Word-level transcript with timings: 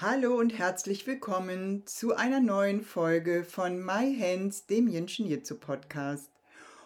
Hallo 0.00 0.36
und 0.38 0.56
herzlich 0.56 1.08
willkommen 1.08 1.84
zu 1.84 2.14
einer 2.14 2.38
neuen 2.38 2.82
Folge 2.82 3.42
von 3.42 3.84
My 3.84 4.16
Hands, 4.16 4.64
dem 4.66 4.86
Jinshin 4.86 5.26
Jitsu 5.26 5.56
Podcast. 5.56 6.30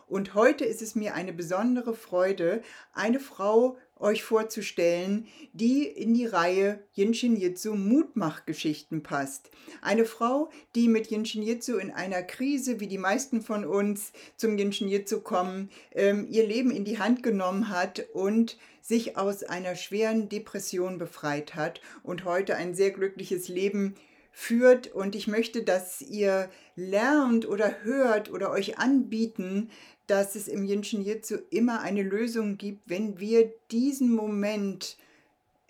Und 0.08 0.32
heute 0.32 0.64
ist 0.64 0.80
es 0.80 0.94
mir 0.94 1.12
eine 1.12 1.34
besondere 1.34 1.92
Freude, 1.92 2.62
eine 2.94 3.20
Frau 3.20 3.76
euch 4.02 4.22
vorzustellen, 4.22 5.26
die 5.52 5.84
in 5.84 6.14
die 6.14 6.26
Reihe 6.26 6.84
Jinshin 6.92 7.36
Jitsu 7.36 7.74
Mutmachgeschichten 7.74 9.02
passt. 9.02 9.50
Eine 9.80 10.04
Frau, 10.04 10.50
die 10.74 10.88
mit 10.88 11.08
Jinshin 11.08 11.42
Jitsu 11.42 11.76
in 11.76 11.90
einer 11.90 12.22
Krise, 12.22 12.80
wie 12.80 12.88
die 12.88 12.98
meisten 12.98 13.40
von 13.40 13.64
uns 13.64 14.12
zum 14.36 14.58
Jinshin 14.58 14.88
Jitsu 14.88 15.20
kommen, 15.20 15.70
ähm, 15.92 16.26
ihr 16.28 16.46
Leben 16.46 16.70
in 16.70 16.84
die 16.84 16.98
Hand 16.98 17.22
genommen 17.22 17.68
hat 17.68 18.06
und 18.12 18.58
sich 18.80 19.16
aus 19.16 19.44
einer 19.44 19.76
schweren 19.76 20.28
Depression 20.28 20.98
befreit 20.98 21.54
hat 21.54 21.80
und 22.02 22.24
heute 22.24 22.56
ein 22.56 22.74
sehr 22.74 22.90
glückliches 22.90 23.48
Leben 23.48 23.94
führt. 24.32 24.88
Und 24.88 25.14
ich 25.14 25.28
möchte, 25.28 25.62
dass 25.62 26.00
ihr 26.00 26.50
lernt 26.74 27.46
oder 27.46 27.82
hört 27.82 28.30
oder 28.30 28.50
euch 28.50 28.78
anbieten, 28.78 29.70
dass 30.06 30.34
es 30.34 30.48
im 30.48 30.64
Jinshin 30.64 31.02
Jitsu 31.02 31.36
immer 31.50 31.80
eine 31.80 32.02
Lösung 32.02 32.58
gibt, 32.58 32.88
wenn 32.88 33.18
wir 33.18 33.52
diesen 33.70 34.14
Moment 34.14 34.96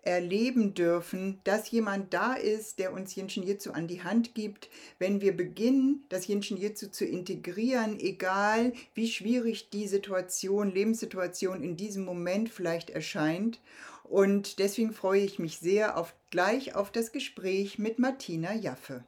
erleben 0.02 0.74
dürfen, 0.74 1.40
dass 1.44 1.70
jemand 1.70 2.12
da 2.12 2.34
ist, 2.34 2.78
der 2.78 2.92
uns 2.92 3.14
Jinshin 3.14 3.44
Jitsu 3.44 3.70
an 3.70 3.86
die 3.86 4.02
Hand 4.02 4.34
gibt, 4.34 4.68
wenn 4.98 5.20
wir 5.20 5.36
beginnen, 5.36 6.04
das 6.08 6.26
Jinshin 6.26 6.56
Jitsu 6.56 6.88
zu 6.88 7.04
integrieren, 7.04 8.00
egal 8.00 8.72
wie 8.94 9.08
schwierig 9.08 9.70
die 9.70 9.86
Situation, 9.86 10.72
Lebenssituation 10.72 11.62
in 11.62 11.76
diesem 11.76 12.04
Moment 12.04 12.48
vielleicht 12.48 12.90
erscheint. 12.90 13.60
Und 14.02 14.58
deswegen 14.58 14.92
freue 14.92 15.22
ich 15.22 15.38
mich 15.38 15.58
sehr 15.58 15.96
auf 15.96 16.14
gleich 16.30 16.74
auf 16.74 16.90
das 16.90 17.12
Gespräch 17.12 17.78
mit 17.78 17.98
Martina 17.98 18.52
Jaffe. 18.52 19.04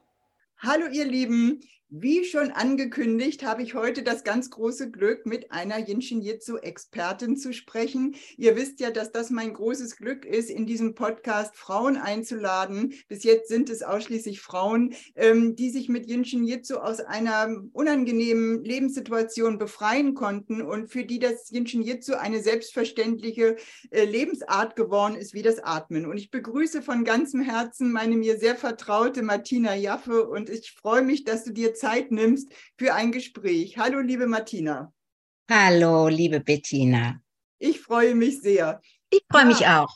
Hallo 0.57 0.87
ihr 0.87 1.05
Lieben, 1.05 1.59
wie 1.89 2.25
schon 2.25 2.51
angekündigt, 2.51 3.45
habe 3.45 3.61
ich 3.61 3.75
heute 3.75 4.01
das 4.01 4.23
ganz 4.23 4.49
große 4.49 4.89
Glück, 4.89 5.27
mit 5.27 5.51
einer 5.51 5.77
Jinshin 5.77 6.21
Jitsu-Expertin 6.21 7.37
zu 7.37 7.53
sprechen. 7.53 8.15
Ihr 8.37 8.55
wisst 8.55 8.79
ja, 8.79 8.89
dass 8.89 9.11
das 9.11 9.29
mein 9.29 9.53
großes 9.53 9.97
Glück 9.97 10.25
ist, 10.25 10.49
in 10.49 10.65
diesem 10.65 10.95
Podcast 10.95 11.55
Frauen 11.55 11.97
einzuladen. 11.97 12.95
Bis 13.07 13.23
jetzt 13.23 13.49
sind 13.49 13.69
es 13.69 13.83
ausschließlich 13.83 14.41
Frauen, 14.41 14.95
ähm, 15.15 15.55
die 15.55 15.69
sich 15.69 15.87
mit 15.87 16.07
Jinshin 16.07 16.43
Jitsu 16.43 16.77
aus 16.77 17.01
einer 17.01 17.55
unangenehmen 17.71 18.63
Lebenssituation 18.63 19.59
befreien 19.59 20.15
konnten 20.15 20.63
und 20.63 20.87
für 20.87 21.05
die 21.05 21.19
das 21.19 21.51
Jinshin 21.51 21.83
Jitsu 21.83 22.13
eine 22.13 22.41
selbstverständliche 22.41 23.57
äh, 23.91 24.05
Lebensart 24.05 24.75
geworden 24.75 25.15
ist, 25.15 25.35
wie 25.35 25.43
das 25.43 25.59
Atmen. 25.59 26.07
Und 26.07 26.17
ich 26.17 26.31
begrüße 26.31 26.81
von 26.81 27.03
ganzem 27.03 27.41
Herzen 27.41 27.91
meine 27.91 28.15
mir 28.15 28.39
sehr 28.39 28.55
vertraute 28.55 29.21
Martina 29.21 29.75
Jaffe 29.75 30.27
und 30.27 30.49
ich 30.49 30.71
freue 30.71 31.03
mich, 31.03 31.25
dass 31.25 31.43
du 31.43 31.53
dir 31.53 31.74
Zeit 31.75 32.11
nimmst 32.11 32.51
für 32.77 32.93
ein 32.93 33.11
Gespräch. 33.11 33.77
Hallo, 33.77 33.99
liebe 33.99 34.27
Martina. 34.27 34.91
Hallo, 35.49 36.07
liebe 36.07 36.39
Bettina. 36.39 37.21
Ich 37.59 37.79
freue 37.79 38.15
mich 38.15 38.41
sehr. 38.41 38.81
Ich 39.11 39.21
freue 39.29 39.43
ja, 39.43 39.47
mich 39.47 39.67
auch. 39.67 39.95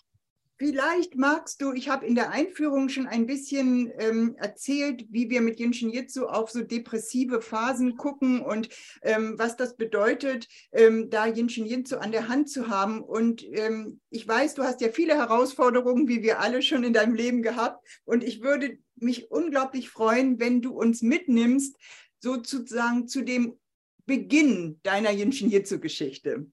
Vielleicht 0.60 1.16
magst 1.16 1.62
du, 1.62 1.72
ich 1.72 1.88
habe 1.88 2.06
in 2.06 2.16
der 2.16 2.32
Einführung 2.32 2.90
schon 2.90 3.08
ein 3.08 3.26
bisschen 3.26 3.94
ähm, 3.98 4.36
erzählt, 4.38 5.06
wie 5.10 5.30
wir 5.30 5.40
mit 5.40 5.58
Jinshin 5.58 5.90
Jitsu 5.90 6.26
auf 6.26 6.52
so 6.52 6.64
depressive 6.64 7.42
Phasen 7.42 7.96
gucken 7.96 8.42
und 8.42 8.68
ähm, 9.02 9.36
was 9.38 9.56
das 9.56 9.78
bedeutet, 9.78 10.50
ähm, 10.74 11.10
da 11.10 11.28
Jinshin 11.28 11.66
Jitsu 11.66 11.96
an 11.96 12.12
der 12.12 12.28
Hand 12.28 12.50
zu 12.50 12.68
haben. 12.68 13.02
Und 13.02 13.42
ähm, 13.54 14.02
ich 14.10 14.28
weiß, 14.28 14.56
du 14.56 14.64
hast 14.64 14.82
ja 14.82 14.90
viele 14.90 15.16
Herausforderungen, 15.16 16.10
wie 16.10 16.24
wir 16.24 16.42
alle 16.42 16.62
schon 16.62 16.84
in 16.84 16.92
deinem 16.92 17.16
Leben 17.16 17.42
gehabt. 17.42 17.88
Und 18.04 18.22
ich 18.22 18.42
würde 18.42 18.80
mich 18.96 19.32
unglaublich 19.32 19.90
freuen, 19.90 20.42
wenn 20.42 20.62
du 20.62 20.74
uns 20.74 21.02
mitnimmst, 21.02 21.78
sozusagen 22.20 23.08
zu 23.08 23.22
dem 23.22 23.58
Beginn 24.06 24.82
deiner 24.84 25.12
Jinshin 25.12 25.52
Jitsu-Geschichte. 25.52 26.48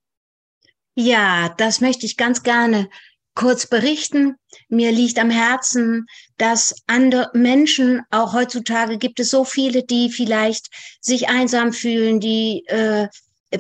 Ja, 0.95 1.53
das 1.59 1.81
möchte 1.81 2.07
ich 2.07 2.17
ganz 2.17 2.45
gerne 2.45 2.89
kurz 3.37 3.67
berichten. 3.67 4.35
Mir 4.69 4.91
liegt 4.91 5.21
am 5.21 5.31
Herzen, 5.31 6.07
dass 6.39 6.75
andere 6.89 7.31
Menschen, 7.35 8.03
auch 8.11 8.33
heutzutage 8.33 8.99
gibt 8.99 9.21
es 9.21 9.31
so 9.31 9.45
viele, 9.45 9.85
die 9.85 10.11
vielleicht 10.11 10.67
sich 11.01 11.29
einsam 11.29 11.73
fühlen, 11.73 12.19
die 12.19 12.65
äh, 12.67 13.07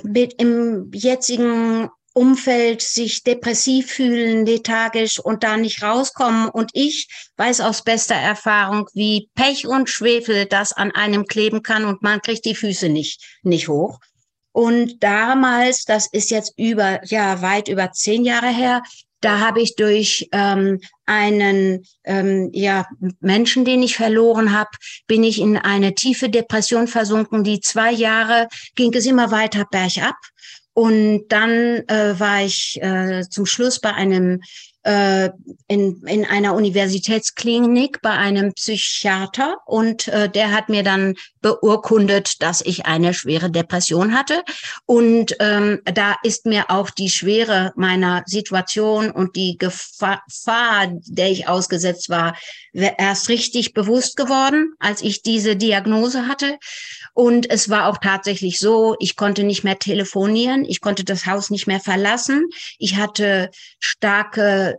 mit 0.03 0.35
im 0.43 0.91
jetzigen 0.93 1.89
Umfeld 2.13 2.81
sich 2.81 3.25
depressiv 3.25 3.91
fühlen, 3.91 4.47
lethargisch 4.47 5.21
und 5.21 5.45
da 5.45 5.59
nicht 5.59 5.83
rauskommen. 5.83 6.49
Und 6.49 6.71
ich 6.73 7.09
weiß 7.37 7.61
aus 7.61 7.85
bester 7.85 8.15
Erfahrung, 8.15 8.89
wie 8.95 9.29
Pech 9.35 9.67
und 9.67 9.91
Schwefel 9.91 10.47
das 10.47 10.73
an 10.73 10.93
einem 10.93 11.27
kleben 11.27 11.63
kann 11.63 11.85
und 11.85 12.03
man 12.03 12.23
kriegt 12.23 12.47
die 12.47 12.55
Füße 12.55 12.89
nicht, 12.89 13.23
nicht 13.43 13.69
hoch. 13.69 14.01
Und 14.53 15.03
damals, 15.03 15.85
das 15.85 16.07
ist 16.07 16.31
jetzt 16.31 16.55
über, 16.57 17.05
ja, 17.05 17.43
weit 17.43 17.69
über 17.69 17.93
zehn 17.93 18.25
Jahre 18.25 18.49
her, 18.49 18.83
da 19.21 19.41
habe 19.41 19.61
ich 19.63 19.77
durch 19.77 20.29
ähm, 20.33 20.81
einen 21.07 21.85
ähm, 22.05 22.51
ja, 22.53 22.87
Menschen, 23.21 23.65
den 23.65 23.83
ich 23.83 23.97
verloren 23.97 24.53
habe, 24.53 24.71
bin 25.07 25.25
ich 25.25 25.41
in 25.41 25.57
eine 25.57 25.95
tiefe 25.95 26.29
Depression 26.29 26.87
versunken. 26.87 27.45
Die 27.45 27.61
zwei 27.61 27.93
Jahre 27.93 28.49
ging 28.75 28.93
es 28.95 29.07
immer 29.07 29.31
weiter 29.31 29.65
bergab. 29.71 30.17
Und 30.79 31.29
dann 31.29 31.89
äh, 31.89 32.21
war 32.21 32.43
ich 32.43 32.79
äh, 32.83 33.23
zum 33.31 33.47
Schluss 33.47 33.81
bei 33.81 33.95
einem 33.95 34.43
äh, 34.87 35.31
in, 35.69 36.03
in 36.07 36.25
einer 36.27 36.55
Universitätsklinik 36.55 38.03
bei 38.03 38.11
einem 38.11 38.53
Psychiater 38.53 39.57
und 39.65 40.07
äh, 40.07 40.29
der 40.29 40.53
hat 40.53 40.69
mir 40.69 40.85
dann 40.85 41.15
beurkundet, 41.41 42.41
dass 42.41 42.61
ich 42.61 42.87
eine 42.87 43.13
schwere 43.13 43.51
Depression 43.51 44.15
hatte. 44.15 44.43
Und 44.85 45.35
ähm, 45.41 45.81
da 45.85 46.15
ist 46.23 46.47
mir 46.47 46.71
auch 46.71 46.91
die 46.91 47.11
Schwere 47.11 47.73
meiner 47.75 48.23
Situation 48.27 49.11
und 49.11 49.35
die 49.35 49.57
Gefahr, 49.59 50.21
der 51.07 51.31
ich 51.31 51.49
ausgesetzt 51.49 52.09
war, 52.09 52.37
erst 52.73 53.29
richtig 53.29 53.73
bewusst 53.75 54.17
geworden, 54.17 54.75
als 54.79 55.03
ich 55.03 55.23
diese 55.23 55.57
Diagnose 55.57 56.29
hatte. 56.29 56.59
Und 57.17 57.49
es 57.49 57.71
war 57.71 57.89
auch 57.89 57.97
tatsächlich 57.97 58.59
so, 58.59 58.95
ich 58.99 59.17
konnte 59.17 59.43
nicht 59.43 59.65
mehr 59.65 59.79
telefonieren, 59.79 60.67
ich 60.67 60.83
konnte 60.83 61.03
das 61.03 61.25
Haus 61.25 61.49
nicht 61.49 61.67
mehr 61.67 61.81
verlassen. 61.81 62.45
Ich 62.79 62.97
hatte 62.97 63.51
starke 63.81 64.77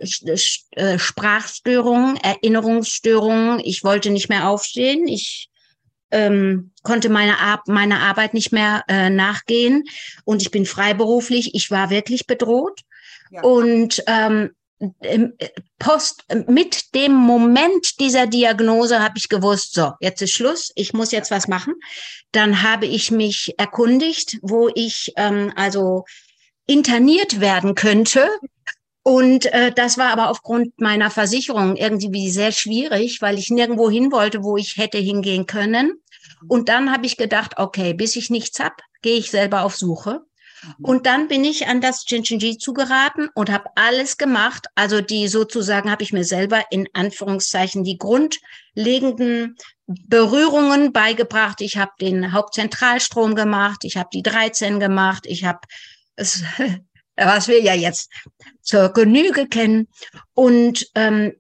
äh, 0.76 1.00
Sprachstörungen, 1.00 2.16
Erinnerungsstörungen. 2.18 3.60
Ich 3.62 3.84
wollte 3.84 4.12
nicht 4.12 4.30
mehr 4.30 4.48
aufstehen. 4.48 5.08
Ich 5.08 5.50
ähm, 6.12 6.74
konnte 6.84 7.10
meine, 7.10 7.40
Ar 7.40 7.64
meine 7.66 8.02
Arbeit 8.02 8.36
nicht 8.36 8.52
mehr 8.52 8.84
äh, 8.88 9.10
nachgehen. 9.10 9.86
Und 10.24 10.44
ich 10.44 10.52
bin 10.52 10.68
freiberuflich. 10.68 11.56
Ich 11.56 11.72
war 11.72 11.90
wirklich 11.90 12.28
bedroht. 12.28 12.82
Ja. 13.32 13.42
Und 13.42 14.04
ähm, 14.06 14.44
äh, 14.44 14.67
Post, 15.80 16.24
mit 16.48 16.94
dem 16.94 17.14
Moment 17.14 18.00
dieser 18.00 18.28
Diagnose 18.28 19.02
habe 19.02 19.18
ich 19.18 19.30
gewusst, 19.30 19.74
so, 19.74 19.94
jetzt 20.00 20.22
ist 20.22 20.34
Schluss, 20.34 20.72
ich 20.76 20.94
muss 20.94 21.12
jetzt 21.12 21.32
was 21.32 21.48
machen. 21.48 21.74
Dann 22.32 22.62
habe 22.62 22.86
ich 22.86 23.10
mich 23.10 23.56
erkundigt, 23.58 24.38
wo 24.42 24.70
ich 24.74 25.14
ähm, 25.18 25.52
also 25.56 26.06
interniert 26.68 27.40
werden 27.40 27.74
könnte. 27.74 28.30
Und 29.02 29.46
äh, 29.54 29.72
das 29.72 29.98
war 29.98 30.12
aber 30.12 30.30
aufgrund 30.30 30.80
meiner 30.80 31.10
Versicherung 31.10 31.76
irgendwie 31.78 32.30
sehr 32.30 32.52
schwierig, 32.52 33.22
weil 33.22 33.40
ich 33.40 33.50
nirgendwo 33.50 33.90
hin 33.90 34.12
wollte, 34.12 34.44
wo 34.44 34.58
ich 34.58 34.78
hätte 34.78 34.98
hingehen 34.98 35.46
können. 35.46 35.94
Und 36.48 36.70
dann 36.70 36.92
habe 36.92 37.06
ich 37.06 37.18
gedacht, 37.18 37.54
okay, 37.58 37.94
bis 37.94 38.16
ich 38.16 38.30
nichts 38.30 38.60
hab, 38.60 38.82
gehe 39.02 39.18
ich 39.18 39.32
selber 39.32 39.64
auf 39.64 39.76
Suche. 39.76 40.27
Mhm. 40.64 40.86
Und 40.86 41.06
dann 41.06 41.28
bin 41.28 41.44
ich 41.44 41.68
an 41.68 41.82
das 41.82 42.06
Jinshinji 42.08 42.58
zugeraten 42.58 43.30
und 43.34 43.52
habe 43.52 43.70
alles 43.76 44.18
gemacht. 44.18 44.68
Also 44.76 45.02
die 45.02 45.28
sozusagen 45.28 45.92
habe 45.92 46.04
ich 46.04 46.14
mir 46.14 46.24
selber 46.24 46.64
in 46.72 46.88
Anführungszeichen 46.94 47.84
die 47.84 47.98
grundlegenden 47.98 49.58
Berührungen 49.88 50.92
beigebracht. 50.92 51.62
Ich 51.62 51.78
habe 51.78 51.92
den 52.02 52.34
Hauptzentralstrom 52.34 53.36
gemacht, 53.36 53.84
ich 53.84 53.98
habe 53.98 54.10
die 54.14 54.24
13 54.24 54.80
gemacht, 54.80 55.26
ich 55.26 55.46
habe 55.46 55.60
es, 56.16 56.44
was 57.16 57.48
wir 57.48 57.62
ja 57.62 57.74
jetzt 57.74 58.12
zur 58.62 58.90
Genüge 58.90 59.48
kennen 59.48 59.88
und 60.34 60.88
ähm, 60.96 61.34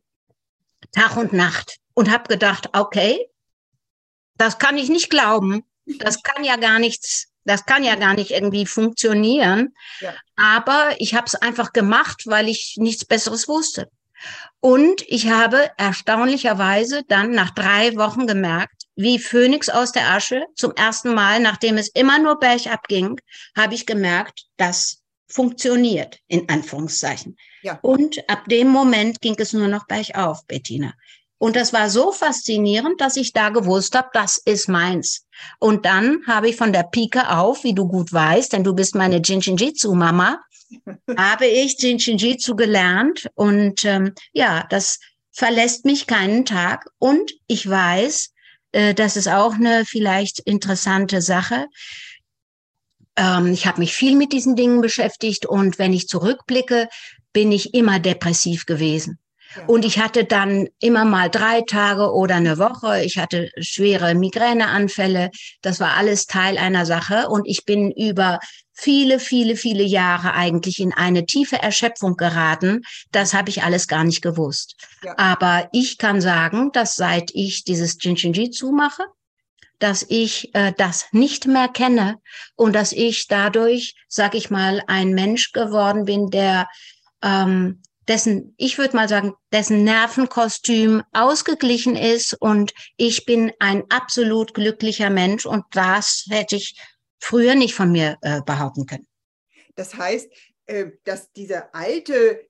Tag 0.92 1.18
und 1.18 1.34
Nacht 1.34 1.78
und 1.94 2.10
habe 2.10 2.28
gedacht, 2.30 2.69
okay, 2.74 3.28
das 4.38 4.60
kann 4.60 4.78
ich 4.78 4.90
nicht 4.90 5.10
glauben. 5.10 5.64
Das 6.00 6.22
kann 6.22 6.44
ja 6.44 6.58
gar 6.58 6.80
nichts, 6.80 7.27
das 7.48 7.66
kann 7.66 7.84
ja 7.84 7.96
gar 7.96 8.14
nicht 8.14 8.32
irgendwie 8.32 8.66
funktionieren. 8.66 9.74
Ja. 10.02 10.14
Aber 10.36 10.90
ich 11.00 11.16
habe 11.16 11.26
es 11.26 11.36
einfach 11.36 11.74
gemacht, 11.74 12.24
weil 12.26 12.50
ich 12.50 12.76
nichts 12.78 13.06
Besseres 13.06 13.48
wusste. 13.48 13.90
Und 14.60 15.04
ich 15.08 15.30
habe 15.30 15.70
erstaunlicherweise 15.78 17.04
dann 17.08 17.32
nach 17.32 17.52
drei 17.52 17.96
Wochen 17.96 18.28
gemerkt, 18.28 18.84
wie 18.96 19.20
Phönix 19.20 19.70
aus 19.70 19.92
der 19.92 20.10
Asche, 20.12 20.46
zum 20.56 20.74
ersten 20.74 21.14
Mal, 21.14 21.40
nachdem 21.40 21.78
es 21.78 21.90
immer 21.90 22.20
nur 22.20 22.40
bergab 22.40 22.88
ging, 22.88 23.20
habe 23.56 23.76
ich 23.76 23.86
gemerkt, 23.86 24.46
das 24.58 25.04
funktioniert, 25.30 26.18
in 26.28 26.50
Anführungszeichen. 26.50 27.38
Ja. 27.62 27.80
Und 27.82 28.28
ab 28.28 28.46
dem 28.50 28.70
Moment 28.70 29.22
ging 29.22 29.36
es 29.38 29.54
nur 29.54 29.68
noch 29.68 29.86
bergauf, 29.86 30.46
Bettina. 30.48 30.94
Und 31.39 31.56
das 31.56 31.72
war 31.72 31.89
so 31.89 32.12
faszinierend, 32.12 33.00
dass 33.00 33.16
ich 33.16 33.31
da 33.31 33.50
gewusst 33.50 33.95
habe, 33.95 34.10
das 34.13 34.42
ist 34.44 34.68
meins. 34.68 35.25
Und 35.60 35.86
dann 35.86 36.22
habe 36.25 36.50
ich 36.50 36.56
von 36.56 36.74
der 36.74 36.84
Pike 36.84 37.30
auf, 37.30 37.63
wie 37.63 37.74
du 37.74 37.88
gut 37.88 38.12
weißt, 38.12 38.54
denn 38.54 38.63
du 38.63 38.74
bist 38.74 38.95
meine 38.95 39.22
Jinshinjitsu-Mama, 39.24 40.39
habe 41.18 41.45
ich 41.45 41.78
Jinshinjitsu 41.80 42.56
gelernt. 42.56 43.30
Und 43.36 43.86
ähm, 43.86 44.13
ja, 44.34 44.66
das 44.69 45.00
verlässt 45.31 45.86
mich 45.86 46.07
keinen 46.07 46.45
Tag. 46.45 46.88
Und 46.98 47.31
ich 47.45 47.69
weiß, 47.69 48.31
äh, 48.72 48.94
das 48.95 49.16
ist 49.16 49.28
auch 49.28 49.54
eine 49.54 49.86
vielleicht 49.86 50.40
interessante 50.40 51.22
Sache. 51.22 51.68
Ähm, 53.16 53.54
ich 53.54 53.68
habe 53.68 53.80
mich 53.80 53.94
viel 53.94 54.16
mit 54.16 54.33
diesen 54.33 54.56
Dingen 54.56 54.81
beschäftigt 54.81 55.45
und 55.45 55.78
wenn 55.78 55.94
ich 55.94 56.07
zurückblicke, 56.07 56.90
bin 57.31 57.51
ich 57.51 57.75
immer 57.75 58.00
depressiv 58.00 58.66
gewesen. 58.66 59.19
Und 59.66 59.86
ich 59.86 60.00
hatte 60.00 60.26
dann 60.26 60.68
immer 60.80 61.06
mal 61.06 61.30
drei 61.30 61.62
Tage 61.62 62.12
oder 62.12 62.36
eine 62.36 62.58
Woche. 62.58 63.04
Ich 63.04 63.18
hatte 63.18 63.50
schwere 63.60 64.14
Migräneanfälle. 64.14 65.32
Das 65.62 65.80
war 65.80 65.96
alles 65.96 66.28
Teil 66.28 66.58
einer 66.58 66.86
Sache. 66.86 67.30
Und 67.30 67.48
ich 67.48 67.66
bin 67.66 67.92
über 67.92 68.40
viele, 68.74 69.20
viele, 69.20 69.56
viele 69.56 69.84
Jahre 69.84 70.34
eigentlich 70.34 70.80
in 70.80 70.94
eine 70.94 71.26
tiefe 71.26 71.58
Erschöpfung 71.58 72.16
geraten. 72.16 72.84
Das 73.12 73.34
habe 73.34 73.50
ich 73.50 73.64
alles 73.64 73.88
gar 73.88 74.04
nicht 74.04 74.22
gewusst. 74.22 74.76
Ja. 75.04 75.18
Aber 75.18 75.70
ich 75.72 75.98
kann 75.98 76.22
sagen, 76.22 76.72
dass 76.74 76.96
seit 76.96 77.32
ich 77.34 77.64
dieses 77.64 77.98
Jinshinjitsu 78.00 78.72
mache, 78.72 79.04
dass 79.80 80.06
ich 80.08 80.54
äh, 80.56 80.74
das 80.78 81.08
nicht 81.12 81.48
mehr 81.48 81.68
kenne 81.68 82.18
und 82.56 82.74
dass 82.74 82.92
ich 82.92 83.28
dadurch, 83.28 83.96
sag 84.08 84.36
ich 84.36 84.50
mal, 84.50 84.84
ein 84.88 85.12
Mensch 85.12 85.52
geworden 85.52 86.06
bin, 86.06 86.30
der 86.30 86.68
ähm, 87.24 87.82
dessen, 88.07 88.54
ich 88.57 88.77
würde 88.77 88.95
mal 88.95 89.09
sagen, 89.09 89.33
dessen 89.51 89.83
Nervenkostüm 89.83 91.04
ausgeglichen 91.13 91.95
ist 91.95 92.33
und 92.33 92.74
ich 92.95 93.25
bin 93.25 93.51
ein 93.59 93.83
absolut 93.89 94.54
glücklicher 94.54 95.09
Mensch 95.09 95.45
und 95.45 95.63
das 95.71 96.25
hätte 96.30 96.56
ich 96.56 96.80
früher 97.19 97.56
nicht 97.56 97.75
von 97.75 97.92
mir 97.92 98.18
äh, 98.21 98.42
behaupten 98.45 98.86
können. 98.86 99.07
Das 99.75 99.95
heißt, 99.95 100.30
äh, 100.65 100.88
dass 101.04 101.31
diese 101.31 101.74
alte 101.74 102.48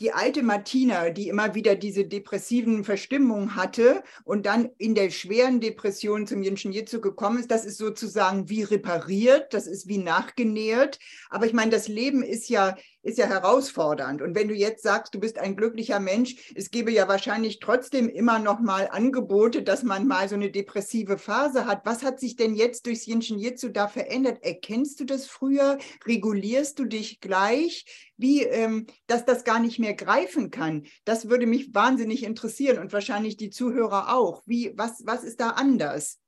die 0.00 0.12
alte 0.12 0.42
Martina, 0.42 1.10
die 1.10 1.28
immer 1.28 1.54
wieder 1.54 1.76
diese 1.76 2.04
depressiven 2.04 2.84
Verstimmungen 2.84 3.54
hatte 3.54 4.02
und 4.24 4.46
dann 4.46 4.70
in 4.78 4.94
der 4.94 5.10
schweren 5.10 5.60
Depression 5.60 6.26
zum 6.26 6.42
Jinshin 6.42 6.72
Jitsu 6.72 7.00
gekommen 7.00 7.38
ist, 7.38 7.50
das 7.50 7.64
ist 7.64 7.78
sozusagen 7.78 8.48
wie 8.48 8.64
repariert, 8.64 9.54
das 9.54 9.66
ist 9.66 9.88
wie 9.88 9.98
nachgenährt. 9.98 10.98
Aber 11.30 11.46
ich 11.46 11.52
meine, 11.52 11.70
das 11.70 11.88
Leben 11.88 12.22
ist 12.22 12.48
ja 12.48 12.76
ist 13.08 13.18
ja 13.18 13.26
herausfordernd. 13.26 14.22
Und 14.22 14.34
wenn 14.34 14.48
du 14.48 14.54
jetzt 14.54 14.82
sagst, 14.82 15.14
du 15.14 15.20
bist 15.20 15.38
ein 15.38 15.56
glücklicher 15.56 15.98
Mensch, 15.98 16.52
es 16.54 16.70
gäbe 16.70 16.92
ja 16.92 17.08
wahrscheinlich 17.08 17.58
trotzdem 17.58 18.08
immer 18.08 18.38
noch 18.38 18.60
mal 18.60 18.88
Angebote, 18.90 19.62
dass 19.62 19.82
man 19.82 20.06
mal 20.06 20.28
so 20.28 20.34
eine 20.34 20.50
depressive 20.50 21.18
Phase 21.18 21.66
hat. 21.66 21.84
Was 21.84 22.02
hat 22.02 22.20
sich 22.20 22.36
denn 22.36 22.54
jetzt 22.54 22.86
durchs 22.86 23.06
Jinshin 23.06 23.38
Jitsu 23.38 23.70
da 23.70 23.88
verändert? 23.88 24.44
Erkennst 24.44 25.00
du 25.00 25.04
das 25.04 25.26
früher? 25.26 25.78
Regulierst 26.06 26.78
du 26.78 26.84
dich 26.84 27.20
gleich? 27.20 27.84
Wie, 28.16 28.42
ähm, 28.42 28.86
dass 29.06 29.24
das 29.24 29.44
gar 29.44 29.60
nicht 29.60 29.78
mehr 29.78 29.94
greifen 29.94 30.50
kann? 30.50 30.84
Das 31.04 31.28
würde 31.28 31.46
mich 31.46 31.74
wahnsinnig 31.74 32.24
interessieren 32.24 32.78
und 32.78 32.92
wahrscheinlich 32.92 33.36
die 33.36 33.50
Zuhörer 33.50 34.14
auch. 34.14 34.42
Wie, 34.46 34.72
was, 34.76 35.02
was 35.04 35.24
ist 35.24 35.40
da 35.40 35.50
anders? 35.50 36.18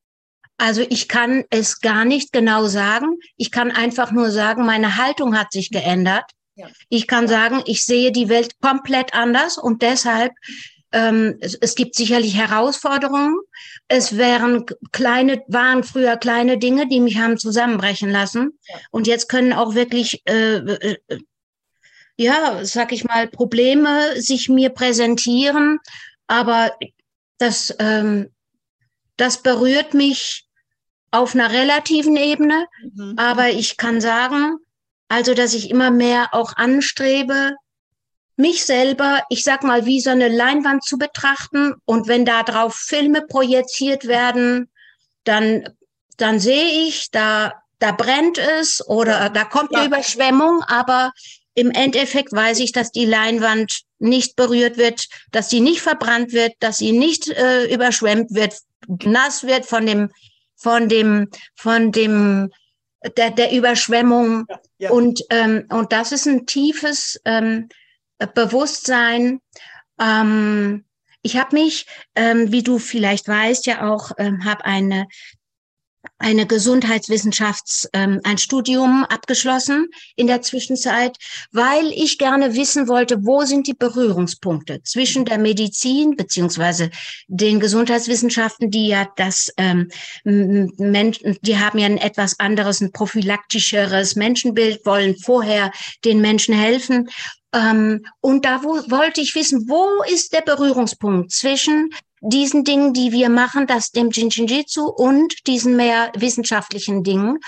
Also 0.60 0.82
ich 0.82 1.08
kann 1.08 1.44
es 1.48 1.80
gar 1.80 2.04
nicht 2.04 2.32
genau 2.32 2.66
sagen. 2.66 3.18
Ich 3.38 3.50
kann 3.50 3.70
einfach 3.70 4.12
nur 4.12 4.30
sagen, 4.30 4.66
meine 4.66 4.98
Haltung 4.98 5.38
hat 5.38 5.52
sich 5.52 5.70
geändert. 5.70 6.30
Ich 6.88 7.06
kann 7.06 7.28
sagen, 7.28 7.62
ich 7.66 7.84
sehe 7.84 8.12
die 8.12 8.28
Welt 8.28 8.60
komplett 8.60 9.14
anders 9.14 9.56
und 9.56 9.82
deshalb 9.82 10.32
ähm, 10.92 11.36
es, 11.40 11.54
es, 11.54 11.74
gibt 11.74 11.94
sicherlich 11.94 12.36
Herausforderungen. 12.36 13.36
Es 13.88 14.16
wären 14.16 14.66
kleine, 14.92 15.42
waren 15.46 15.84
früher 15.84 16.16
kleine 16.16 16.58
Dinge, 16.58 16.88
die 16.88 17.00
mich 17.00 17.18
haben 17.18 17.38
zusammenbrechen 17.38 18.10
lassen. 18.10 18.58
Ja. 18.68 18.74
Und 18.90 19.06
jetzt 19.06 19.28
können 19.28 19.52
auch 19.52 19.74
wirklich, 19.74 20.22
äh, 20.26 20.56
äh, 20.56 20.96
ja, 22.16 22.64
sag 22.64 22.92
ich 22.92 23.04
mal, 23.04 23.28
Probleme 23.28 24.20
sich 24.20 24.48
mir 24.48 24.70
präsentieren. 24.70 25.78
Aber 26.26 26.72
das, 27.38 27.74
ähm, 27.78 28.30
das 29.16 29.42
berührt 29.42 29.94
mich 29.94 30.46
auf 31.12 31.34
einer 31.34 31.52
relativen 31.52 32.16
Ebene. 32.16 32.66
Mhm. 32.82 33.14
Aber 33.16 33.50
ich 33.50 33.76
kann 33.76 34.00
sagen, 34.00 34.58
also, 35.10 35.34
dass 35.34 35.54
ich 35.54 35.70
immer 35.70 35.90
mehr 35.90 36.28
auch 36.30 36.56
anstrebe, 36.56 37.56
mich 38.36 38.64
selber, 38.64 39.22
ich 39.28 39.42
sag 39.42 39.64
mal, 39.64 39.84
wie 39.84 40.00
so 40.00 40.10
eine 40.10 40.28
Leinwand 40.28 40.84
zu 40.84 40.98
betrachten. 40.98 41.74
Und 41.84 42.06
wenn 42.06 42.24
da 42.24 42.44
drauf 42.44 42.76
Filme 42.76 43.22
projiziert 43.22 44.06
werden, 44.06 44.70
dann, 45.24 45.68
dann 46.16 46.38
sehe 46.38 46.86
ich, 46.86 47.10
da, 47.10 47.54
da 47.80 47.90
brennt 47.90 48.38
es 48.38 48.86
oder 48.86 49.30
da 49.30 49.44
kommt 49.44 49.74
eine 49.74 49.86
Überschwemmung, 49.86 50.62
aber 50.68 51.10
im 51.54 51.72
Endeffekt 51.72 52.32
weiß 52.32 52.60
ich, 52.60 52.70
dass 52.70 52.92
die 52.92 53.04
Leinwand 53.04 53.80
nicht 53.98 54.36
berührt 54.36 54.76
wird, 54.76 55.08
dass 55.32 55.50
sie 55.50 55.60
nicht 55.60 55.80
verbrannt 55.80 56.32
wird, 56.32 56.52
dass 56.60 56.78
sie 56.78 56.92
nicht 56.92 57.28
äh, 57.28 57.64
überschwemmt 57.64 58.32
wird, 58.32 58.54
nass 59.04 59.42
wird 59.42 59.66
von 59.66 59.86
dem, 59.86 60.12
von 60.54 60.88
dem, 60.88 61.28
von 61.56 61.90
dem 61.90 62.52
der, 63.16 63.30
der 63.30 63.52
Überschwemmung. 63.52 64.46
Ja, 64.48 64.60
ja. 64.78 64.90
Und, 64.90 65.22
ähm, 65.30 65.66
und 65.70 65.92
das 65.92 66.12
ist 66.12 66.26
ein 66.26 66.46
tiefes 66.46 67.20
ähm, 67.24 67.68
Bewusstsein. 68.34 69.40
Ähm, 70.00 70.84
ich 71.22 71.36
habe 71.36 71.54
mich, 71.54 71.86
ähm, 72.14 72.50
wie 72.50 72.62
du 72.62 72.78
vielleicht 72.78 73.28
weißt, 73.28 73.66
ja 73.66 73.90
auch, 73.90 74.12
ähm, 74.18 74.44
habe 74.44 74.64
eine 74.64 75.06
eine 76.18 76.46
Gesundheitswissenschafts, 76.46 77.88
ähm, 77.92 78.20
ein 78.24 78.38
Studium 78.38 79.04
abgeschlossen 79.04 79.88
in 80.16 80.26
der 80.26 80.42
Zwischenzeit, 80.42 81.16
weil 81.52 81.86
ich 81.88 82.18
gerne 82.18 82.54
wissen 82.54 82.88
wollte, 82.88 83.24
wo 83.24 83.42
sind 83.44 83.66
die 83.66 83.74
Berührungspunkte 83.74 84.82
zwischen 84.82 85.24
der 85.24 85.38
Medizin 85.38 86.16
beziehungsweise 86.16 86.90
den 87.28 87.60
Gesundheitswissenschaften, 87.60 88.70
die 88.70 88.88
ja 88.88 89.08
das 89.16 89.52
ähm, 89.56 89.88
Menschen, 90.24 91.38
die 91.42 91.58
haben 91.58 91.78
ja 91.78 91.86
ein 91.86 91.98
etwas 91.98 92.38
anderes, 92.38 92.80
ein 92.80 92.92
prophylaktischeres 92.92 94.16
Menschenbild, 94.16 94.84
wollen 94.84 95.16
vorher 95.16 95.70
den 96.04 96.20
Menschen 96.20 96.54
helfen. 96.54 97.08
Ähm, 97.52 98.06
und 98.20 98.44
da 98.44 98.62
wo, 98.62 98.76
wollte 98.90 99.20
ich 99.20 99.34
wissen, 99.34 99.68
wo 99.68 100.02
ist 100.04 100.32
der 100.32 100.42
Berührungspunkt 100.42 101.32
zwischen 101.32 101.90
diesen 102.20 102.64
Dingen, 102.64 102.92
die 102.92 103.12
wir 103.12 103.28
machen, 103.28 103.66
das 103.66 103.90
dem 103.90 104.10
Jinjinjitsu 104.10 104.86
und 104.86 105.46
diesen 105.46 105.76
mehr 105.76 106.12
wissenschaftlichen 106.16 107.02
Dingen. 107.02 107.38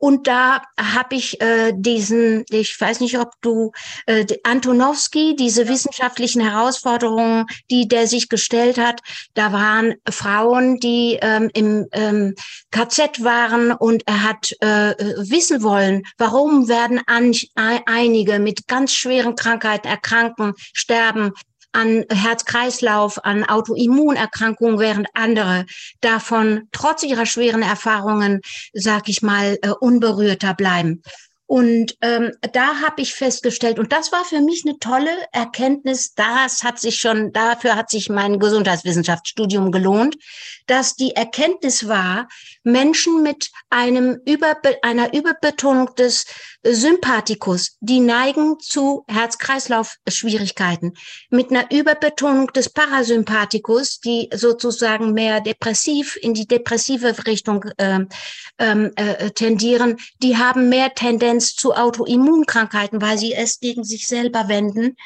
Und 0.00 0.28
da 0.28 0.62
habe 0.78 1.16
ich 1.16 1.40
äh, 1.40 1.72
diesen, 1.74 2.44
ich 2.50 2.80
weiß 2.80 3.00
nicht, 3.00 3.18
ob 3.18 3.32
du 3.40 3.72
äh, 4.06 4.24
Antonowski, 4.44 5.34
diese 5.34 5.68
wissenschaftlichen 5.68 6.40
Herausforderungen, 6.40 7.46
die 7.68 7.88
der 7.88 8.06
sich 8.06 8.28
gestellt 8.28 8.78
hat, 8.78 9.00
da 9.34 9.52
waren 9.52 9.94
Frauen, 10.08 10.78
die 10.78 11.18
ähm, 11.20 11.50
im 11.52 11.86
ähm, 11.92 12.34
KZ 12.70 13.24
waren 13.24 13.72
und 13.72 14.04
er 14.06 14.22
hat 14.22 14.52
äh, 14.60 14.94
wissen 15.28 15.64
wollen, 15.64 16.02
warum 16.16 16.68
werden 16.68 17.00
an, 17.06 17.32
einige 17.56 18.38
mit 18.38 18.68
ganz 18.68 18.92
schweren 18.92 19.34
Krankheiten 19.34 19.88
erkranken, 19.88 20.52
sterben, 20.56 21.32
an 21.78 22.04
Herz-Kreislauf, 22.10 23.24
an 23.24 23.44
Autoimmunerkrankungen, 23.44 24.80
während 24.80 25.06
andere 25.14 25.64
davon 26.00 26.68
trotz 26.72 27.04
ihrer 27.04 27.24
schweren 27.24 27.62
Erfahrungen, 27.62 28.40
sag 28.72 29.08
ich 29.08 29.22
mal, 29.22 29.58
äh, 29.62 29.70
unberührter 29.70 30.54
bleiben. 30.54 31.02
Und 31.46 31.96
ähm, 32.02 32.32
da 32.52 32.82
habe 32.82 33.00
ich 33.00 33.14
festgestellt, 33.14 33.78
und 33.78 33.90
das 33.90 34.12
war 34.12 34.22
für 34.26 34.42
mich 34.42 34.64
eine 34.66 34.78
tolle 34.80 35.16
Erkenntnis, 35.32 36.12
das 36.14 36.62
hat 36.62 36.78
sich 36.78 37.00
schon, 37.00 37.32
dafür 37.32 37.74
hat 37.74 37.88
sich 37.88 38.10
mein 38.10 38.38
Gesundheitswissenschaftsstudium 38.38 39.72
gelohnt, 39.72 40.16
dass 40.66 40.94
die 40.94 41.16
Erkenntnis 41.16 41.88
war, 41.88 42.28
Menschen 42.64 43.22
mit 43.22 43.50
einem 43.70 44.20
Über, 44.26 44.56
einer 44.82 45.14
Überbetonung 45.14 45.94
des 45.94 46.26
Sympathikus, 46.64 47.76
die 47.80 48.00
neigen 48.00 48.58
zu 48.60 49.04
Herz-Kreislauf-Schwierigkeiten. 49.08 50.94
Mit 51.30 51.50
einer 51.50 51.70
Überbetonung 51.70 52.48
des 52.48 52.70
Parasympathikus, 52.70 54.00
die 54.00 54.28
sozusagen 54.34 55.12
mehr 55.12 55.40
depressiv 55.40 56.18
in 56.20 56.34
die 56.34 56.46
depressive 56.46 57.26
Richtung 57.26 57.64
äh, 57.76 58.00
äh, 58.58 59.30
tendieren, 59.30 59.96
die 60.22 60.36
haben 60.36 60.68
mehr 60.68 60.94
Tendenz 60.94 61.54
zu 61.54 61.74
Autoimmunkrankheiten, 61.74 63.00
weil 63.00 63.18
sie 63.18 63.34
es 63.34 63.60
gegen 63.60 63.84
sich 63.84 64.08
selber 64.08 64.48
wenden. 64.48 64.96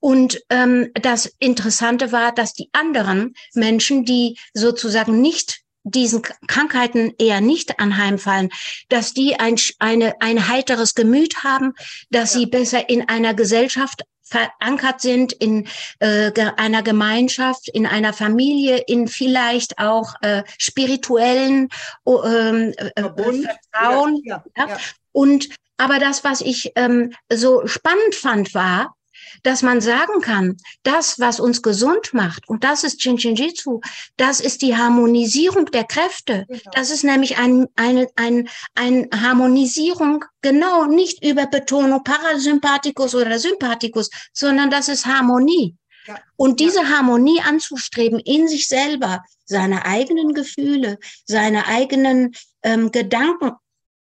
Und 0.00 0.42
ähm, 0.50 0.90
das 0.94 1.32
Interessante 1.38 2.12
war, 2.12 2.32
dass 2.32 2.52
die 2.52 2.68
anderen 2.72 3.34
Menschen, 3.54 4.04
die 4.04 4.38
sozusagen 4.52 5.22
nicht 5.22 5.63
diesen 5.84 6.22
Krankheiten 6.22 7.12
eher 7.18 7.40
nicht 7.40 7.78
anheimfallen, 7.78 8.50
dass 8.88 9.12
die 9.12 9.38
ein, 9.38 9.56
eine, 9.78 10.20
ein 10.20 10.48
heiteres 10.48 10.94
Gemüt 10.94 11.44
haben, 11.44 11.74
dass 12.10 12.34
ja. 12.34 12.40
sie 12.40 12.46
besser 12.46 12.88
in 12.88 13.08
einer 13.08 13.34
Gesellschaft 13.34 14.02
verankert 14.22 15.00
sind, 15.02 15.32
in 15.34 15.68
äh, 16.00 16.32
einer 16.56 16.82
Gemeinschaft, 16.82 17.68
in 17.68 17.86
einer 17.86 18.12
Familie, 18.12 18.78
in 18.86 19.06
vielleicht 19.06 19.78
auch 19.78 20.14
äh, 20.22 20.42
spirituellen 20.58 21.68
ähm, 22.06 22.72
äh, 22.76 22.90
äh, 22.96 23.02
Vertrauen. 23.02 24.20
Ja, 24.24 24.42
ja, 24.56 24.68
ja. 24.68 24.78
Und 25.12 25.48
aber 25.76 25.98
das, 25.98 26.24
was 26.24 26.40
ich 26.40 26.72
ähm, 26.76 27.12
so 27.32 27.66
spannend 27.66 28.14
fand, 28.14 28.54
war, 28.54 28.93
dass 29.42 29.62
man 29.62 29.80
sagen 29.80 30.20
kann, 30.20 30.56
das, 30.82 31.18
was 31.20 31.40
uns 31.40 31.62
gesund 31.62 32.12
macht, 32.12 32.48
und 32.48 32.64
das 32.64 32.84
ist 32.84 33.04
Jitsu, 33.04 33.80
das 34.16 34.40
ist 34.40 34.62
die 34.62 34.76
Harmonisierung 34.76 35.66
der 35.66 35.84
Kräfte. 35.84 36.46
Genau. 36.48 36.60
Das 36.72 36.90
ist 36.90 37.04
nämlich 37.04 37.38
ein, 37.38 37.66
eine, 37.76 38.08
ein, 38.16 38.48
ein 38.74 39.08
Harmonisierung, 39.14 40.24
genau, 40.42 40.86
nicht 40.86 41.24
über 41.24 41.46
Betonung 41.46 42.02
Parasympathikus 42.04 43.14
oder 43.14 43.38
Sympathikus, 43.38 44.10
sondern 44.32 44.70
das 44.70 44.88
ist 44.88 45.06
Harmonie. 45.06 45.76
Ja. 46.06 46.18
Und 46.36 46.60
diese 46.60 46.82
ja. 46.82 46.88
Harmonie 46.90 47.40
anzustreben 47.40 48.18
in 48.20 48.48
sich 48.48 48.68
selber, 48.68 49.22
seine 49.46 49.84
eigenen 49.84 50.34
Gefühle, 50.34 50.98
seine 51.24 51.66
eigenen 51.66 52.34
ähm, 52.62 52.90
Gedanken 52.90 53.52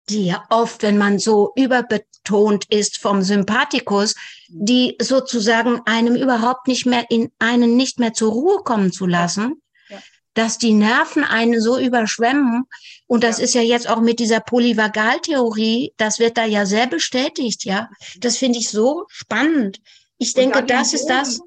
die 0.09 0.27
ja 0.27 0.45
oft, 0.51 0.83
wenn 0.83 0.99
man 0.99 1.19
so 1.19 1.53
überbetont 1.57 2.65
ist 2.71 2.99
vom 2.99 3.23
Sympathikus, 3.23 4.15
die 4.49 4.97
sozusagen 5.01 5.81
einem 5.85 6.17
überhaupt 6.17 6.69
nicht 6.69 6.87
mehr 6.87 7.07
in 7.11 7.31
einen 7.39 7.77
nicht 7.77 7.99
mehr 7.99 8.13
zur 8.13 8.33
Ruhe 8.33 8.59
kommen 8.65 8.93
zu 8.93 9.07
lassen, 9.07 9.63
ja. 9.89 9.99
dass 10.35 10.59
die 10.59 10.73
Nerven 10.73 11.25
einen 11.25 11.61
so 11.61 11.79
überschwemmen. 11.79 12.65
Und 13.07 13.25
das 13.25 13.39
ja. 13.39 13.45
ist 13.45 13.55
ja 13.55 13.63
jetzt 13.63 13.89
auch 13.89 14.01
mit 14.01 14.19
dieser 14.19 14.41
Polyvagaltheorie, 14.41 15.95
das 15.97 16.19
wird 16.19 16.37
da 16.37 16.45
ja 16.45 16.67
sehr 16.67 16.87
bestätigt, 16.87 17.65
ja. 17.65 17.89
Das 18.19 18.37
finde 18.37 18.59
ich 18.59 18.71
so 18.71 19.05
spannend. 19.09 19.81
Ich 20.19 20.35
denke, 20.35 20.63
das 20.63 20.95
ist 20.95 21.07
das 21.07 21.41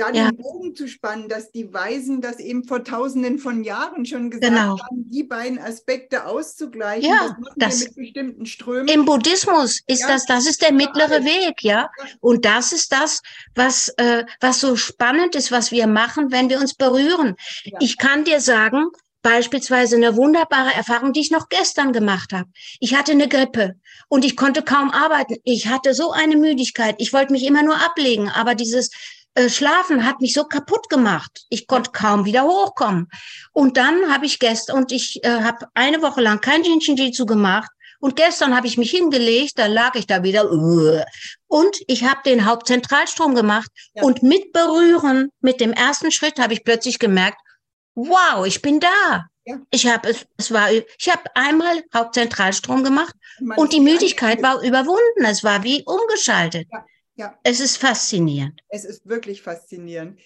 da 0.00 0.10
ja. 0.12 0.30
den 0.30 0.36
Bogen 0.36 0.74
zu 0.74 0.88
spannen, 0.88 1.28
dass 1.28 1.50
die 1.50 1.72
Weisen 1.72 2.20
das 2.20 2.38
eben 2.38 2.64
vor 2.64 2.82
tausenden 2.84 3.38
von 3.38 3.62
Jahren 3.62 4.06
schon 4.06 4.30
gesagt 4.30 4.52
genau. 4.52 4.78
haben, 4.78 5.10
die 5.10 5.24
beiden 5.24 5.58
Aspekte 5.58 6.26
auszugleichen. 6.26 7.10
Ja, 7.10 7.36
das, 7.56 7.80
das 7.80 7.84
mit 7.84 7.96
bestimmten 7.96 8.46
Strömen. 8.46 8.88
Im 8.88 9.04
Buddhismus 9.04 9.80
ist 9.86 10.00
ja, 10.00 10.08
das, 10.08 10.26
das 10.26 10.46
ist 10.46 10.62
der 10.62 10.72
mittlere 10.72 11.24
Weg, 11.24 11.62
ja. 11.62 11.90
Und 12.20 12.44
das 12.44 12.72
ist 12.72 12.92
das, 12.92 13.20
was, 13.54 13.88
äh, 13.98 14.24
was 14.40 14.60
so 14.60 14.76
spannend 14.76 15.34
ist, 15.34 15.52
was 15.52 15.70
wir 15.70 15.86
machen, 15.86 16.32
wenn 16.32 16.48
wir 16.48 16.60
uns 16.60 16.74
berühren. 16.74 17.36
Ja. 17.64 17.78
Ich 17.80 17.98
kann 17.98 18.24
dir 18.24 18.40
sagen, 18.40 18.86
beispielsweise 19.22 19.96
eine 19.96 20.16
wunderbare 20.16 20.72
Erfahrung, 20.74 21.12
die 21.12 21.20
ich 21.20 21.30
noch 21.30 21.48
gestern 21.48 21.92
gemacht 21.92 22.32
habe. 22.32 22.48
Ich 22.78 22.94
hatte 22.94 23.12
eine 23.12 23.28
Grippe 23.28 23.76
und 24.08 24.24
ich 24.24 24.36
konnte 24.36 24.62
kaum 24.62 24.90
arbeiten. 24.90 25.36
Ich 25.44 25.68
hatte 25.68 25.94
so 25.94 26.10
eine 26.10 26.36
Müdigkeit. 26.36 26.96
Ich 26.98 27.12
wollte 27.12 27.32
mich 27.32 27.44
immer 27.44 27.62
nur 27.62 27.76
ablegen, 27.76 28.30
aber 28.30 28.54
dieses 28.54 28.90
äh, 29.34 29.48
Schlafen 29.48 30.04
hat 30.04 30.20
mich 30.20 30.32
so 30.32 30.44
kaputt 30.44 30.88
gemacht. 30.88 31.44
Ich 31.48 31.66
konnte 31.66 31.92
kaum 31.92 32.24
wieder 32.24 32.44
hochkommen. 32.44 33.08
Und 33.52 33.76
dann 33.76 34.12
habe 34.12 34.26
ich 34.26 34.38
gestern, 34.38 34.78
und 34.78 34.92
ich 34.92 35.22
äh, 35.24 35.42
habe 35.42 35.66
eine 35.74 36.02
Woche 36.02 36.20
lang 36.20 36.40
kein 36.40 36.64
Jinshinjitsu 36.64 37.26
gemacht. 37.26 37.70
Und 38.00 38.16
gestern 38.16 38.56
habe 38.56 38.66
ich 38.66 38.78
mich 38.78 38.90
hingelegt, 38.90 39.58
da 39.58 39.66
lag 39.66 39.94
ich 39.94 40.06
da 40.06 40.22
wieder. 40.22 40.50
Uh, 40.50 41.02
und 41.48 41.76
ich 41.86 42.04
habe 42.04 42.20
den 42.24 42.46
Hauptzentralstrom 42.46 43.34
gemacht. 43.34 43.70
Ja. 43.94 44.02
Und 44.02 44.22
mit 44.22 44.52
Berühren, 44.52 45.30
mit 45.40 45.60
dem 45.60 45.72
ersten 45.72 46.10
Schritt, 46.10 46.38
habe 46.40 46.54
ich 46.54 46.64
plötzlich 46.64 46.98
gemerkt, 46.98 47.38
wow, 47.94 48.46
ich 48.46 48.62
bin 48.62 48.80
da. 48.80 49.26
Ja. 49.44 49.58
Ich 49.70 49.86
habe 49.86 50.08
es, 50.08 50.26
es 50.38 50.50
war, 50.50 50.70
ich 50.72 51.10
habe 51.10 51.24
einmal 51.34 51.82
Hauptzentralstrom 51.94 52.84
gemacht 52.84 53.14
und 53.56 53.72
die 53.72 53.80
Müdigkeit 53.80 54.42
war 54.42 54.62
überwunden. 54.62 55.24
Es 55.24 55.44
war 55.44 55.62
wie 55.62 55.82
umgeschaltet. 55.84 56.68
Ja. 56.72 56.84
Ja. 57.16 57.38
Es 57.42 57.60
ist 57.60 57.76
faszinierend. 57.76 58.60
Es 58.68 58.84
ist 58.84 59.06
wirklich 59.06 59.42
faszinierend. 59.42 60.18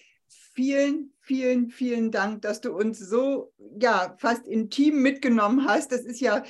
Vielen, 0.54 1.12
vielen, 1.20 1.70
vielen 1.70 2.10
Dank, 2.10 2.42
dass 2.42 2.60
du 2.60 2.72
uns 2.72 2.98
so, 2.98 3.52
ja, 3.80 4.16
fast 4.18 4.46
intim 4.46 5.02
mitgenommen 5.02 5.66
hast. 5.66 5.90
Das 5.90 6.02
ist 6.02 6.20
ja 6.20 6.44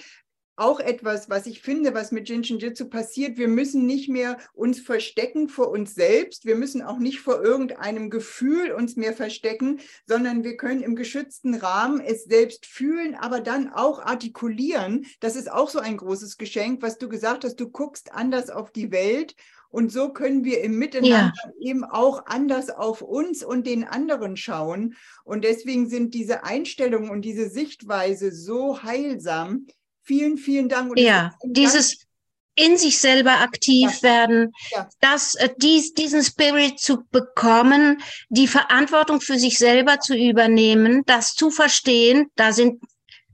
auch 0.56 0.78
etwas, 0.78 1.28
was 1.28 1.46
ich 1.46 1.62
finde, 1.62 1.94
was 1.94 2.12
mit 2.12 2.28
Jinshin 2.28 2.58
Jitsu 2.58 2.88
passiert. 2.88 3.38
Wir 3.38 3.48
müssen 3.48 3.86
nicht 3.86 4.08
mehr 4.08 4.38
uns 4.52 4.80
verstecken 4.80 5.48
vor 5.48 5.70
uns 5.70 5.94
selbst. 5.94 6.44
Wir 6.44 6.54
müssen 6.54 6.82
auch 6.82 6.98
nicht 6.98 7.20
vor 7.20 7.42
irgendeinem 7.42 8.08
Gefühl 8.10 8.70
uns 8.70 8.96
mehr 8.96 9.14
verstecken, 9.14 9.80
sondern 10.06 10.44
wir 10.44 10.56
können 10.56 10.82
im 10.82 10.94
geschützten 10.94 11.54
Rahmen 11.54 12.00
es 12.00 12.24
selbst 12.24 12.66
fühlen, 12.66 13.14
aber 13.14 13.40
dann 13.40 13.68
auch 13.72 14.00
artikulieren. 14.00 15.06
Das 15.20 15.34
ist 15.34 15.50
auch 15.50 15.70
so 15.70 15.80
ein 15.80 15.96
großes 15.96 16.38
Geschenk, 16.38 16.82
was 16.82 16.98
du 16.98 17.08
gesagt 17.08 17.44
hast. 17.44 17.56
Du 17.56 17.68
guckst 17.70 18.12
anders 18.12 18.50
auf 18.50 18.70
die 18.70 18.92
Welt 18.92 19.34
und 19.74 19.90
so 19.90 20.10
können 20.10 20.44
wir 20.44 20.62
im 20.62 20.78
Miteinander 20.78 21.32
ja. 21.34 21.50
eben 21.58 21.82
auch 21.82 22.26
anders 22.26 22.70
auf 22.70 23.02
uns 23.02 23.42
und 23.42 23.66
den 23.66 23.82
anderen 23.82 24.36
schauen. 24.36 24.94
Und 25.24 25.42
deswegen 25.42 25.88
sind 25.88 26.14
diese 26.14 26.44
Einstellungen 26.44 27.10
und 27.10 27.22
diese 27.22 27.48
Sichtweise 27.50 28.30
so 28.30 28.84
heilsam. 28.84 29.66
Vielen, 30.00 30.38
vielen 30.38 30.68
Dank. 30.68 30.92
Und 30.92 31.00
ja, 31.00 31.34
dieses 31.44 32.06
in 32.54 32.76
sich 32.76 33.00
selber 33.00 33.40
aktiv 33.40 33.90
ja. 33.90 34.02
werden, 34.02 34.52
ja. 34.70 34.88
das, 35.00 35.34
äh, 35.34 35.48
dies, 35.56 35.92
diesen 35.92 36.22
Spirit 36.22 36.78
zu 36.78 37.02
bekommen, 37.10 38.00
die 38.28 38.46
Verantwortung 38.46 39.20
für 39.20 39.40
sich 39.40 39.58
selber 39.58 39.98
zu 39.98 40.14
übernehmen, 40.14 41.02
das 41.06 41.34
zu 41.34 41.50
verstehen, 41.50 42.30
da 42.36 42.52
sind, 42.52 42.80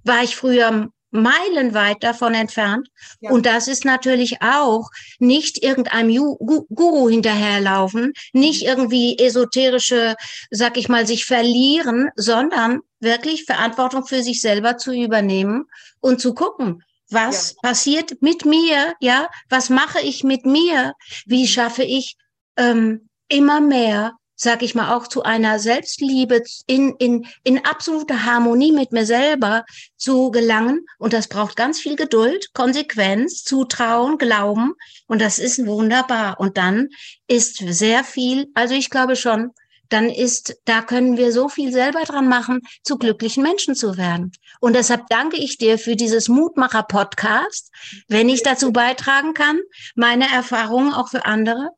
war 0.04 0.22
ich 0.22 0.36
früher 0.36 0.88
meilenweit 1.10 2.02
davon 2.02 2.34
entfernt. 2.34 2.88
Ja. 3.20 3.30
Und 3.30 3.46
das 3.46 3.68
ist 3.68 3.84
natürlich 3.84 4.42
auch 4.42 4.90
nicht 5.18 5.62
irgendeinem 5.62 6.36
Guru 6.68 7.08
hinterherlaufen, 7.08 8.12
nicht 8.32 8.62
mhm. 8.62 8.68
irgendwie 8.68 9.18
esoterische, 9.18 10.16
sag 10.50 10.76
ich 10.76 10.88
mal, 10.88 11.06
sich 11.06 11.24
verlieren, 11.24 12.10
sondern 12.16 12.80
wirklich 13.00 13.44
Verantwortung 13.44 14.06
für 14.06 14.22
sich 14.22 14.40
selber 14.40 14.76
zu 14.76 14.92
übernehmen 14.92 15.66
und 16.00 16.20
zu 16.20 16.34
gucken, 16.34 16.82
was 17.08 17.50
ja. 17.50 17.68
passiert 17.68 18.22
mit 18.22 18.44
mir, 18.44 18.94
ja, 19.00 19.28
was 19.48 19.68
mache 19.68 20.00
ich 20.00 20.22
mit 20.22 20.46
mir, 20.46 20.94
wie 21.26 21.42
mhm. 21.42 21.48
schaffe 21.48 21.82
ich 21.82 22.16
ähm, 22.56 23.08
immer 23.28 23.60
mehr 23.60 24.12
sag 24.42 24.62
ich 24.62 24.74
mal, 24.74 24.96
auch 24.96 25.06
zu 25.06 25.22
einer 25.22 25.58
Selbstliebe 25.58 26.42
in, 26.66 26.94
in, 26.98 27.26
in 27.44 27.62
absoluter 27.62 28.24
Harmonie 28.24 28.72
mit 28.72 28.90
mir 28.90 29.04
selber 29.04 29.66
zu 29.96 30.30
gelangen. 30.30 30.86
Und 30.98 31.12
das 31.12 31.28
braucht 31.28 31.56
ganz 31.56 31.78
viel 31.78 31.94
Geduld, 31.94 32.54
Konsequenz, 32.54 33.44
Zutrauen, 33.44 34.16
Glauben. 34.16 34.72
Und 35.06 35.20
das 35.20 35.38
ist 35.38 35.66
wunderbar. 35.66 36.40
Und 36.40 36.56
dann 36.56 36.88
ist 37.26 37.58
sehr 37.58 38.02
viel, 38.02 38.46
also 38.54 38.74
ich 38.74 38.88
glaube 38.88 39.14
schon, 39.14 39.50
dann 39.90 40.08
ist, 40.08 40.56
da 40.64 40.80
können 40.80 41.18
wir 41.18 41.32
so 41.32 41.50
viel 41.50 41.70
selber 41.70 42.04
dran 42.04 42.26
machen, 42.26 42.62
zu 42.82 42.96
glücklichen 42.96 43.42
Menschen 43.42 43.74
zu 43.74 43.98
werden. 43.98 44.32
Und 44.60 44.74
deshalb 44.74 45.06
danke 45.10 45.36
ich 45.36 45.58
dir 45.58 45.78
für 45.78 45.96
dieses 45.96 46.28
Mutmacher-Podcast, 46.28 47.70
wenn 48.08 48.30
ich 48.30 48.42
dazu 48.42 48.72
beitragen 48.72 49.34
kann, 49.34 49.60
meine 49.96 50.32
Erfahrungen 50.32 50.94
auch 50.94 51.08
für 51.08 51.26
andere 51.26 51.72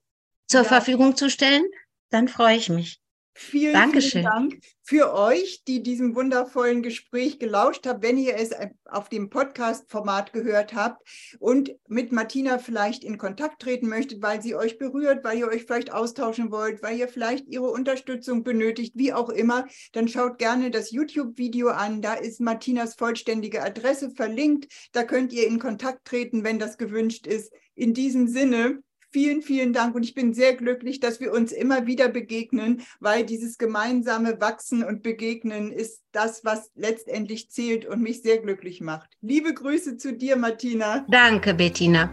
zur 0.46 0.62
ja. 0.62 0.68
Verfügung 0.68 1.16
zu 1.16 1.28
stellen 1.28 1.64
dann 2.12 2.28
freue 2.28 2.56
ich 2.56 2.68
mich. 2.68 3.02
Vielen, 3.34 3.72
Dankeschön. 3.72 4.22
vielen 4.22 4.24
Dank 4.24 4.58
für 4.82 5.14
euch, 5.14 5.62
die 5.66 5.82
diesem 5.82 6.14
wundervollen 6.14 6.82
Gespräch 6.82 7.38
gelauscht 7.38 7.86
habt, 7.86 8.02
wenn 8.02 8.18
ihr 8.18 8.36
es 8.36 8.50
auf 8.84 9.08
dem 9.08 9.30
Podcast-Format 9.30 10.34
gehört 10.34 10.74
habt 10.74 11.00
und 11.38 11.74
mit 11.88 12.12
Martina 12.12 12.58
vielleicht 12.58 13.02
in 13.02 13.16
Kontakt 13.16 13.62
treten 13.62 13.88
möchtet, 13.88 14.20
weil 14.20 14.42
sie 14.42 14.54
euch 14.54 14.76
berührt, 14.76 15.24
weil 15.24 15.38
ihr 15.38 15.48
euch 15.48 15.64
vielleicht 15.64 15.92
austauschen 15.92 16.50
wollt, 16.50 16.82
weil 16.82 16.98
ihr 16.98 17.08
vielleicht 17.08 17.48
ihre 17.48 17.70
Unterstützung 17.70 18.44
benötigt, 18.44 18.92
wie 18.96 19.14
auch 19.14 19.30
immer, 19.30 19.66
dann 19.92 20.08
schaut 20.08 20.36
gerne 20.36 20.70
das 20.70 20.90
YouTube-Video 20.90 21.68
an. 21.68 22.02
Da 22.02 22.14
ist 22.14 22.40
Martinas 22.40 22.94
vollständige 22.96 23.62
Adresse 23.62 24.10
verlinkt. 24.10 24.70
Da 24.92 25.04
könnt 25.04 25.32
ihr 25.32 25.46
in 25.46 25.58
Kontakt 25.58 26.04
treten, 26.04 26.44
wenn 26.44 26.58
das 26.58 26.76
gewünscht 26.76 27.26
ist. 27.26 27.50
In 27.74 27.94
diesem 27.94 28.28
Sinne, 28.28 28.82
Vielen, 29.12 29.42
vielen 29.42 29.74
Dank 29.74 29.94
und 29.94 30.04
ich 30.04 30.14
bin 30.14 30.32
sehr 30.32 30.54
glücklich, 30.54 30.98
dass 30.98 31.20
wir 31.20 31.32
uns 31.34 31.52
immer 31.52 31.86
wieder 31.86 32.08
begegnen, 32.08 32.80
weil 32.98 33.26
dieses 33.26 33.58
gemeinsame 33.58 34.40
Wachsen 34.40 34.82
und 34.82 35.02
Begegnen 35.02 35.70
ist 35.70 36.02
das, 36.12 36.46
was 36.46 36.70
letztendlich 36.76 37.50
zählt 37.50 37.84
und 37.84 38.00
mich 38.00 38.22
sehr 38.22 38.38
glücklich 38.38 38.80
macht. 38.80 39.10
Liebe 39.20 39.52
Grüße 39.52 39.98
zu 39.98 40.14
dir, 40.14 40.36
Martina. 40.36 41.04
Danke, 41.10 41.52
Bettina. 41.52 42.10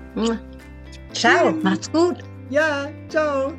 Ciao, 1.13 1.53
Tschüss. 1.53 1.63
macht's 1.63 1.89
gut. 1.89 2.18
Ja, 2.50 2.91
ciao. 3.08 3.53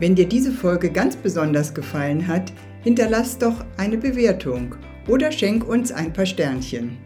Wenn 0.00 0.14
dir 0.14 0.26
diese 0.26 0.50
Folge 0.50 0.90
ganz 0.90 1.16
besonders 1.16 1.74
gefallen 1.74 2.26
hat, 2.26 2.50
hinterlass 2.82 3.36
doch 3.36 3.62
eine 3.76 3.98
Bewertung 3.98 4.74
oder 5.06 5.30
schenk 5.30 5.68
uns 5.68 5.92
ein 5.92 6.14
paar 6.14 6.26
Sternchen. 6.26 6.96